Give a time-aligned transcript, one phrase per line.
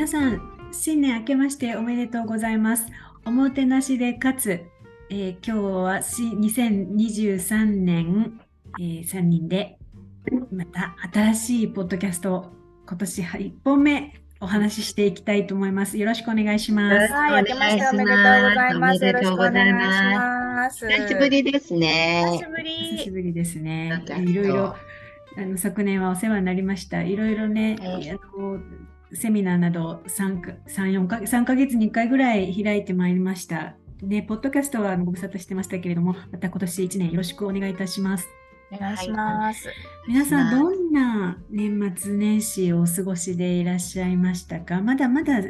[0.00, 0.40] 皆さん、
[0.72, 2.86] 新年明けましておめでとうございます。
[3.26, 4.64] おもてなしでかつ、
[5.10, 8.40] えー、今日はし2023年、
[8.78, 9.78] えー、3人で
[10.50, 12.46] また新しいポッドキャストを
[12.88, 15.98] 今年1本目お話ししていきたいと思います。
[15.98, 17.12] よろしくお願いします。
[17.12, 19.04] はい、明けましておめでとうございます。
[19.04, 20.88] よろしくお願いします。
[20.88, 22.24] 久しぶりですね。
[22.24, 22.70] 久しぶり。
[22.96, 24.02] 久しぶりですね。
[24.08, 24.76] いろいろ
[25.36, 27.02] あの昨年はお世話になりました。
[27.02, 28.60] いろいろね、えー、あの
[29.12, 33.74] セミナーなど 3, か 3, 4か3ヶ月に1回ぐらい開いてまいりました。
[34.02, 38.26] で、ポッドキャストはご無沙汰してましたけれども、また今年1年よろしくお願いいたします。
[38.72, 39.66] お願いします。
[39.66, 39.76] はい、
[40.08, 44.80] 皆さん、どんな年末年始をお過ごしでいらっしゃいましたか？
[44.80, 45.42] まだまだ、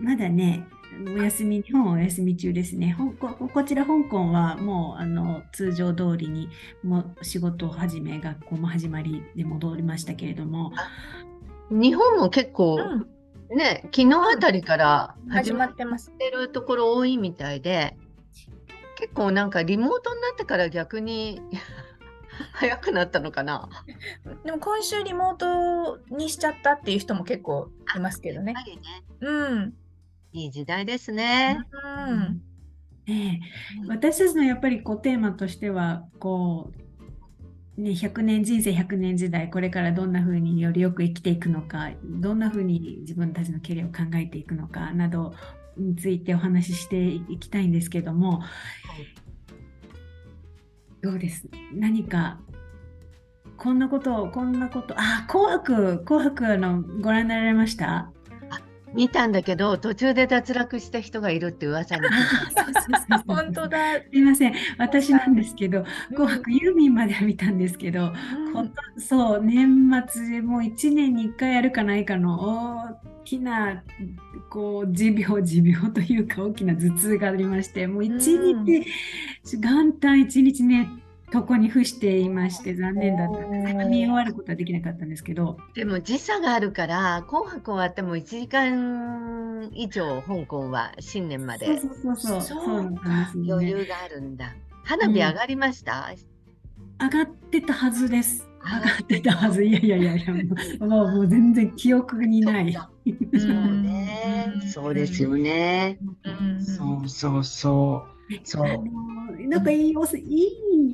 [0.00, 0.66] まだね、
[1.04, 2.96] お休み、日本はお休み中ですね。
[3.18, 6.48] ここちら香港はもうあの通常通りに
[6.82, 10.72] も仕事を始め、学校も始まりで戻りましたけれども。
[11.70, 16.10] 日本も結構、うん、ね、昨日あたりから始まってます。
[16.10, 17.96] てるところ多いみたいで、
[18.96, 21.40] 結構なんかリモートになってから逆に
[22.52, 23.68] 早くなったのかな？
[24.44, 28.54] でも今週リモートにしちゃったっていう人も結構いますけどね。
[28.54, 28.64] ね
[29.20, 29.74] うん。
[30.32, 31.58] いい時代ですね。
[31.72, 32.42] うん。
[33.08, 33.40] ええ、
[33.88, 36.85] 私たちのやっぱりこうテーマとしてはこう、
[37.76, 45.34] ね、100年人生100年時代これからどんなふうによりよく生きていくのかどんなふうに自分たちのキャリアを考えていくのかなど
[45.76, 48.48] についてお話ししていきたいんですけども、はい、
[51.02, 51.46] どうです？
[51.74, 52.40] 何か
[53.58, 58.10] こんなことこんなことあ紅白紅白のご覧になられました？
[58.96, 62.02] 見たんだけど途中で脱落した人がいるって噂に
[63.26, 63.78] 本当だ。
[64.00, 64.54] すいません。
[64.78, 68.12] 私なんですけど「紅白」ユーミンまでは見たんですけど、
[68.54, 73.82] うん、そう年末でもう1年に1回やるかないかの大きな
[74.48, 78.86] こう持病持病というか大きな頭痛がありましてもう1日、
[79.54, 80.88] うん、元旦1日ね
[81.36, 83.84] 床に伏していまして残念だった。
[83.86, 85.58] 見終わることはできなかったんですけど。
[85.74, 91.78] でも時差があるから「紅白」終わっても1時間以上香港は新年まで。
[91.78, 92.60] そうそうそうそう。
[92.60, 94.54] そう余裕があるんだ。
[94.84, 96.12] 花火上がりました、
[97.00, 98.48] うん、上がってたはずです。
[98.64, 99.64] 上がってたはず。
[99.64, 100.32] いやいやいやいや
[100.86, 102.72] もうもう全然記憶にない。
[102.72, 104.52] そうね。
[104.72, 105.98] そうですよね、
[106.60, 108.16] そうそうそう。
[108.44, 108.84] そう
[109.46, 109.94] なんかいい、いい、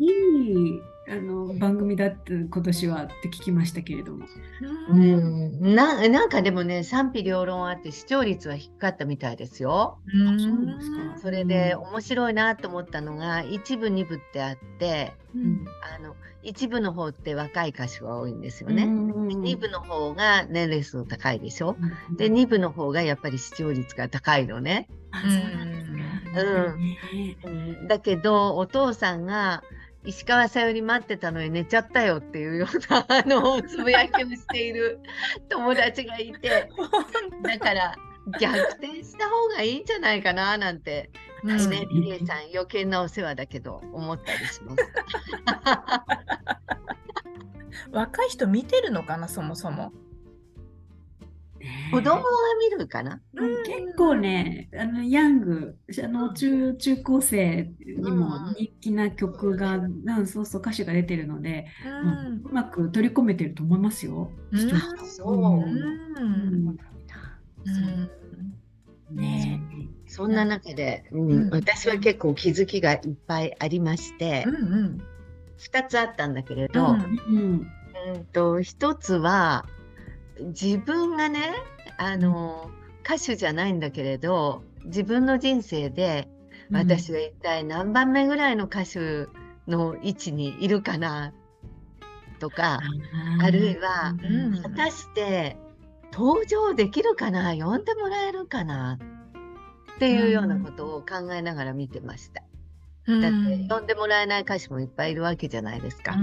[0.00, 4.26] いいあの番組だって今年はって聞きましたけれども。
[4.88, 9.98] うん、ななんかでもね賛否両論あって視聴率は低かったみたいですよ。
[10.14, 18.86] うんそれで面白いなと思ったのが一部二部ってあって、うん、あの一部の方って若い歌手が多いんですよね。
[18.86, 21.76] 二部の方が年齢層高いでしょ。
[22.16, 24.88] で二部の方がやっぱり視聴率が高いのね。
[25.12, 25.73] うん、
[27.88, 29.62] だけどお父さんが
[30.04, 35.00] 石川さゆり待ってたのに寝ちゃったよっていうような あのつぶやきをしている
[35.48, 36.70] 友達がいて。
[37.42, 37.96] だから
[38.40, 41.10] 逆転した方がいいんじゃないかななんて、
[41.42, 41.54] ね、
[41.90, 44.82] リエさん余計なお世話だけど思ったりします。
[47.92, 49.92] 若い人見てるのかなそもそも。
[51.94, 52.22] 子供が
[52.60, 59.88] 見るかな、結構ねあのヤングあの中中高生にも人気な曲が、う
[60.20, 64.30] ん、そうそう歌詞が出てるので、うん、うまく取り込めてると思いますよ。
[64.50, 64.70] うん、
[65.06, 65.66] そう、う
[66.24, 66.78] ん。
[69.10, 69.62] ね。
[70.06, 75.02] そんな中で、うん私は結構気づきがいっぱいありまして、うんうん、
[75.58, 76.92] 2つあったんだけれど、う
[77.32, 77.68] ん。
[78.06, 78.24] うん。
[78.32, 79.66] と1つは
[80.40, 81.52] 自分がね
[81.98, 82.70] あの
[83.04, 86.28] 歌手じゃないんだけれど自分の人生で
[86.72, 89.28] 私は一体何番目ぐらいの歌手
[89.68, 91.32] の位置にいるかな
[92.38, 92.80] とか、
[93.36, 95.56] うん、あるいは、うん、果たして
[96.12, 98.98] 登場できるかな呼んでもらえるかな
[99.94, 102.42] っていうようなことを考えながら見てました。
[103.06, 106.16] うん、だって呼んでもらえない歌手もいっぱいいるわけじゃないですか。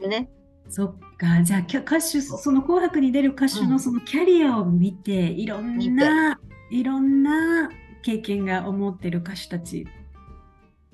[0.00, 0.28] ね。
[0.68, 6.40] そっか、じゃあ歌手、その紅白に出る歌手のそのキャリアを見て、うん、いろんな、
[6.70, 7.70] いろんな
[8.02, 9.86] 経験が思ってる歌手たち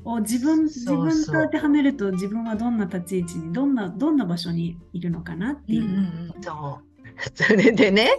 [0.05, 5.85] を自分、自分と当てはめると自分はどんな立ち位置に、どんな、どんな場所にいるのかなっていう。
[5.85, 6.85] うんうん、そう。
[7.35, 8.11] それでね、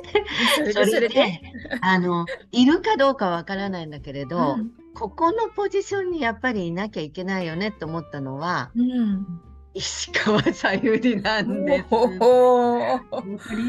[0.74, 1.42] それで、
[1.80, 9.42] あの、いるかどうかわからないんだけれど、うん、ここのポジションにやっぱりいなきゃいけないよねと思ったのは、うん、
[9.74, 11.86] 石川さゆりなんです。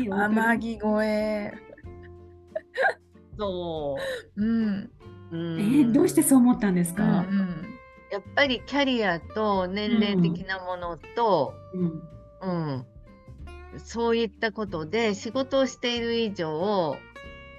[0.09, 1.53] 天城越え。
[3.39, 3.97] そ
[4.37, 4.43] う。
[4.43, 4.91] うん。
[5.33, 7.13] えー、どうしてそう思ったんですか、うんう
[7.43, 7.67] ん
[8.11, 11.55] やっぱりキャリアと年齢的なものと、
[12.43, 12.87] うん、うん、
[13.79, 16.97] そういったことで仕事をしている以上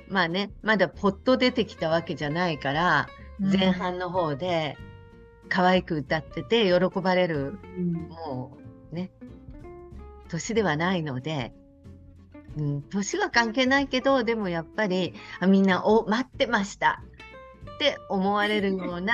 [0.10, 3.08] まあねまだポッと出てきたわけじゃないから、
[3.40, 4.78] うん、前半の方で
[5.52, 8.58] 可愛く歌ってて喜ばれる、うん、も
[8.92, 9.12] うね
[10.30, 11.54] 年ではないので、
[12.56, 17.04] うん、年は関係ないけどでもやっぱりあみんな「お待ってました」
[17.76, 19.14] って思われるような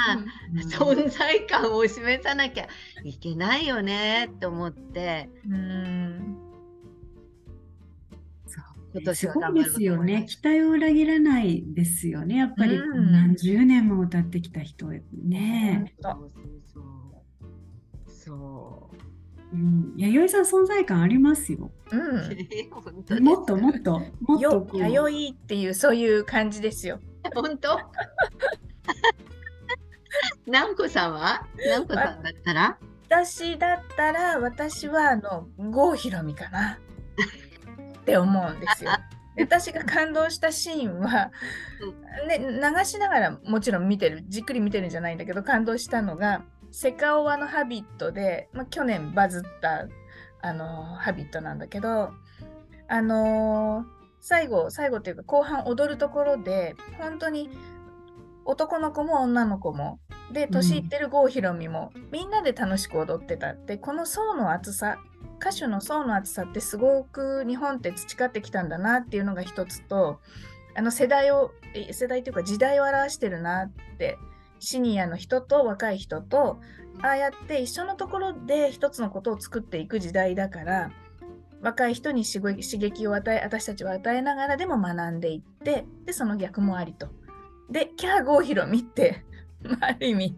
[0.69, 2.67] 存在感を示さなきゃ
[3.03, 5.29] いけないよねと思って。
[5.49, 5.96] うん
[8.93, 10.25] 今年はすごいですよね。
[10.27, 12.37] 期待を裏切らないですよね。
[12.37, 12.79] やっぱり
[13.11, 15.93] 何十年も歌ってきた人ね。
[16.01, 16.31] そう
[16.73, 16.83] そう
[18.07, 18.97] そう。
[19.53, 21.71] うん、弥生さん存在感ありますよ。
[21.91, 26.99] うん、もっともっともっと弥生っていうそういう感じですよ。
[27.33, 27.79] 本当？
[30.45, 31.45] 南子さんは？
[31.57, 32.77] 南子さんだったら？
[33.09, 36.77] 私だったら私はあの郷ひろみかな
[38.07, 38.91] って思うんですよ。
[39.37, 41.31] 私が感動したシーンは、
[42.27, 49.87] ね、流しながらもちろん見てるじっくり見てるんじゃないんだけど感動したのがセカオワのハビットで、まあ、去年バズった
[50.41, 52.13] あのハビットなんだけど
[52.87, 53.85] あのー、
[54.21, 57.51] 最後最後っていうか後半踊るところで本当に
[58.43, 59.99] 男の子も女の子も
[60.31, 64.97] で年いってる郷ひろみも、みんなで楽しく踊ってたってこの層の厚さ
[65.39, 70.19] 歌手の層の厚さってすごく日本って培ってきたんだなっていうのが一つと
[70.75, 71.51] あの世代を
[71.91, 74.17] 世代というか時代を表してるなって
[74.59, 76.59] シニアの人と若い人と
[77.01, 80.91] ああやって一緒のところで一つのことを作っていく時代だから
[81.61, 87.07] 若い人に刺激を与え私たちは与えながらでも学んでいってでその逆もありと。
[87.69, 89.25] でキャー郷ひろみって
[89.81, 90.37] ある意味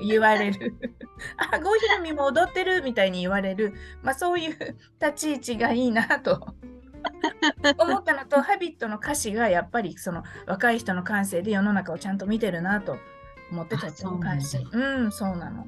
[0.00, 0.74] 言われる
[1.52, 6.54] あ郷ひろみも踊ってるみたいに言われる、まあ、そういう立ち位置がいいなと
[7.78, 12.98] 思ったのと「ハビットの歌詞がやっぱりその若い人の感性で世の中をちゃんと見てるなと
[13.50, 15.66] 思ってたちの感性うんそうなの。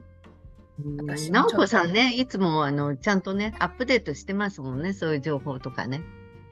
[1.30, 6.02] 直子さんねいつもあのちゃんとねアップデートしてますもんねそういう情報とかね。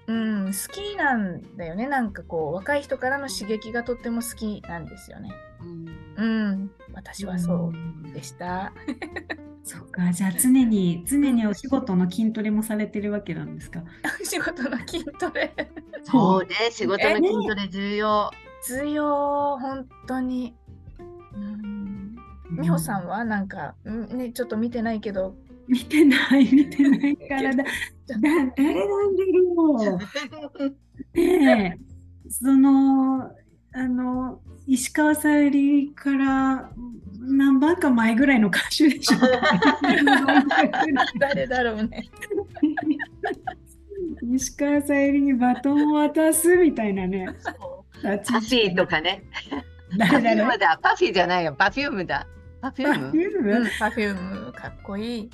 [0.09, 1.89] うん、好きなんだよね。
[1.89, 5.33] なんかこう、若い人からの刺激がとっても好きなんですよね。
[5.61, 7.73] うん、うん、私はそ
[8.09, 8.73] うでした。
[9.65, 13.83] そっか、じゃあ常に、常にお仕事の筋トレもされてるわけなんですか？
[14.23, 15.53] 仕事の筋トレ。
[16.05, 18.31] そうね、仕事の筋トレ重要。
[18.69, 20.55] 重要、本当に。
[21.35, 22.17] うん
[22.59, 25.35] 美穂さんはなんか、ね、ちょっと見てないけど、
[25.67, 27.65] 見てない、見てないからだ。
[27.65, 27.65] だ
[28.17, 29.25] 誰なんだ
[29.57, 29.99] ろ
[30.61, 30.77] う。
[31.19, 31.77] ね
[32.25, 33.25] え、その、
[33.73, 36.71] あの、石川さゆりから
[37.21, 39.21] 何番か前ぐらいの歌手でしょう
[41.19, 42.09] 誰だろうね。
[44.35, 47.29] 石川さゆりにバトンを渡すみたいなね。
[48.03, 49.23] PUFFYとかね。
[49.97, 52.27] 誰だろう PUFFYじゃないよ、 Perfume だ。
[52.61, 55.31] Perfume？Perfume、かっこいい。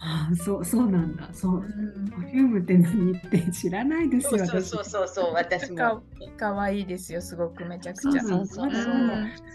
[0.00, 1.30] あそうそうなんだ。
[1.32, 1.64] そう。
[2.10, 3.12] パフュームって何？
[3.16, 4.44] って知らないですよ。
[4.46, 6.02] そうそうそうそう私もか。
[6.36, 7.22] かわいいですよ。
[7.22, 8.22] すごくめちゃくちゃ。
[8.22, 8.70] そうそうそう。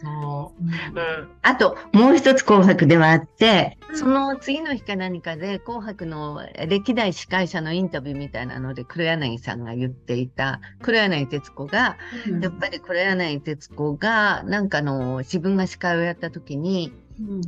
[0.01, 0.63] そう。
[0.63, 1.29] うん。
[1.43, 11.97] あともう一つ紅白ではあって、その次の日か何かで紅白の歴代司会者のインタビューみたいなので黒柳さんが言っていた黒柳徹子が、
[12.41, 16.93] やっぱり黒柳徹子がなんかの自分が司会をやった時に、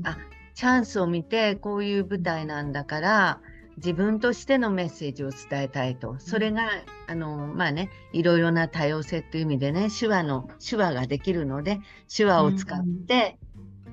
[0.03, 0.17] あ
[0.53, 3.39] チャンスを見てこういう舞台なんだから
[3.77, 6.15] 自分としてのメッセージを伝えたいと。
[6.19, 6.69] それが
[7.07, 11.79] あのまあねいろいろな多様性という意味でね手話の手話ができるので
[12.15, 13.37] 手話を使って、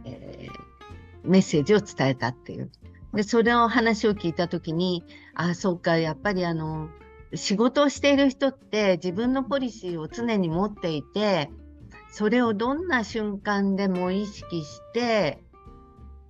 [0.04, 2.70] うん、えー、メッセージを伝えたっていう。
[3.14, 6.90] でそれの話を聞いた時にああそうかやっぱりあの
[7.34, 11.50] 仕事をしている人って自分のポリシーを常に持っていて
[12.10, 15.42] それをどんな瞬間でも意識して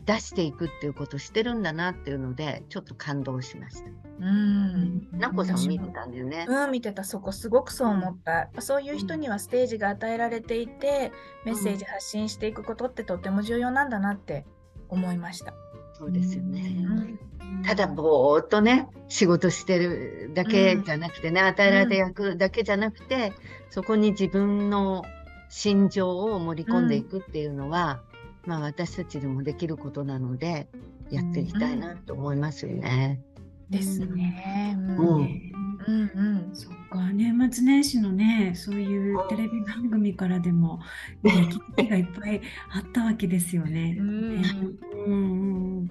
[0.09, 3.91] 出していくっていうことをしてるんだなっていうのでちょっと感動しました。
[4.21, 5.07] うん。
[5.13, 6.47] なこさん見てたんだよね。
[6.49, 7.05] うん、見てた。
[7.05, 8.49] そこすごくそう思った。
[8.63, 11.13] そういう人にはステージが与えられていて、
[11.45, 14.47] メッセージ発信していくことってとても重要なんだなって
[14.89, 15.53] 思いました。
[15.93, 16.75] そうですよね。
[17.43, 23.35] うん、ただぼーっとね仕事してるだけじゃなくてね、うん、与えられた役だけじゃなくて、
[23.69, 25.03] そこに自分の
[25.51, 28.01] 心情を盛り込んでいくっていうのは、
[28.47, 30.69] まあ、私たちでもできることなので
[31.11, 33.23] やっていきたいなと思いますよね。
[33.71, 34.77] ですね。
[34.79, 35.53] うん、うん。
[35.89, 37.11] うん、そっか。
[37.13, 40.81] 年末年始のねそういうテレビ番組からでも、
[41.23, 42.41] ね、気づがいっぱい
[42.71, 43.97] あったわけですよね。
[43.99, 44.49] うん、ね。
[45.07, 45.91] うん、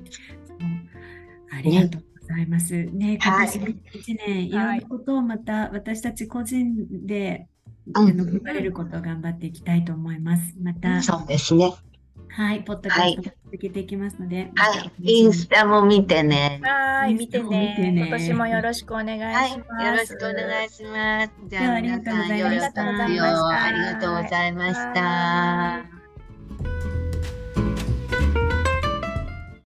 [1.51, 2.74] ありがとうございます。
[2.74, 7.48] ね、今年1年、い、ろんなことをまた私たち個人で、
[7.94, 10.56] あの頑張れることを頑張っていきたいと思います。
[10.62, 11.74] また、そうですね。
[12.38, 16.62] はい、ポッドキャストも続けていきますので、はい、インスタも見てね。
[16.62, 17.96] はい、見てね。
[17.98, 19.74] 今年もよろしくお願いします。
[19.74, 21.32] はい、よろしくお願いします。
[21.48, 23.06] じゃあ、ありがとうございました。
[23.06, 25.97] ありがとうございました。